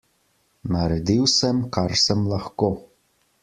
Naredil 0.75 1.27
sem, 1.35 1.59
kar 1.77 1.93
sem 2.07 2.21
lahko. 2.33 2.71